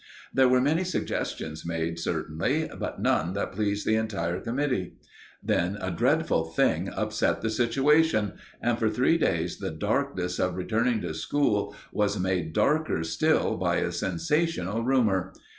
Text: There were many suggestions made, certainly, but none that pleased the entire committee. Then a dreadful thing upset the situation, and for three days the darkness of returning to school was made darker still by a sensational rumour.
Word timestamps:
There 0.33 0.49
were 0.49 0.61
many 0.61 0.83
suggestions 0.83 1.63
made, 1.63 1.99
certainly, 1.99 2.67
but 2.79 2.99
none 2.99 3.33
that 3.33 3.51
pleased 3.51 3.85
the 3.85 3.97
entire 3.97 4.39
committee. 4.39 4.93
Then 5.43 5.77
a 5.79 5.91
dreadful 5.91 6.45
thing 6.45 6.89
upset 6.89 7.41
the 7.43 7.51
situation, 7.51 8.33
and 8.63 8.79
for 8.79 8.89
three 8.89 9.19
days 9.19 9.59
the 9.59 9.69
darkness 9.69 10.39
of 10.39 10.55
returning 10.55 11.01
to 11.01 11.13
school 11.13 11.75
was 11.91 12.19
made 12.19 12.51
darker 12.51 13.03
still 13.03 13.57
by 13.57 13.75
a 13.75 13.91
sensational 13.91 14.83
rumour. 14.83 15.33